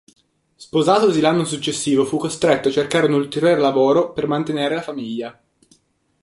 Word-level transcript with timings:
Sposatosi 0.55 1.21
l'anno 1.21 1.45
successivo 1.45 2.05
fu 2.05 2.17
costretto 2.17 2.69
a 2.69 2.71
cercare 2.71 3.05
un 3.05 3.13
ulteriore 3.13 3.61
lavoro 3.61 4.13
per 4.13 4.25
mantenere 4.25 4.73
la 4.73 4.81
famiglia. 4.81 5.39